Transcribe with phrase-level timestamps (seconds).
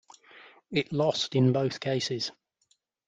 [0.71, 2.31] It lost in both cases.